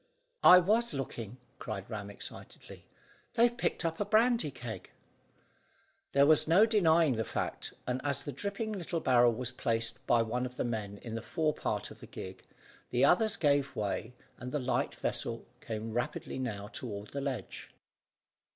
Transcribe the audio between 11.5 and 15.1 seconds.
part of the gig, the others gave way, and the light